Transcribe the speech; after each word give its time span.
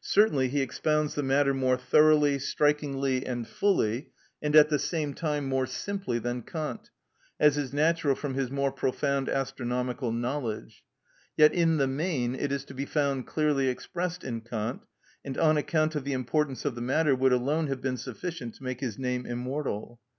Certainly 0.00 0.48
he 0.48 0.62
expounds 0.62 1.14
the 1.14 1.22
matter 1.22 1.52
more 1.52 1.76
thoroughly, 1.76 2.38
strikingly, 2.38 3.26
and 3.26 3.46
fully, 3.46 4.08
and 4.40 4.56
at 4.56 4.70
the 4.70 4.78
same 4.78 5.12
time 5.12 5.46
more 5.46 5.66
simply 5.66 6.18
than 6.18 6.40
Kant, 6.40 6.88
as 7.38 7.58
is 7.58 7.74
natural 7.74 8.14
from 8.14 8.32
his 8.32 8.50
more 8.50 8.72
profound 8.72 9.28
astronomical 9.28 10.10
knowledge; 10.10 10.82
yet 11.36 11.52
in 11.52 11.76
the 11.76 11.86
main 11.86 12.34
it 12.34 12.50
is 12.50 12.64
to 12.64 12.72
be 12.74 12.86
found 12.86 13.26
clearly 13.26 13.68
expressed 13.68 14.24
in 14.24 14.40
Kant, 14.40 14.86
and 15.22 15.36
on 15.36 15.58
account 15.58 15.94
of 15.94 16.04
the 16.04 16.14
importance 16.14 16.64
of 16.64 16.76
the 16.76 16.80
matter, 16.80 17.14
would 17.14 17.34
alone 17.34 17.66
have 17.66 17.82
been 17.82 17.98
sufficient 17.98 18.54
to 18.54 18.62
make 18.62 18.80
his 18.80 18.98
name 18.98 19.26
immortal. 19.26 20.00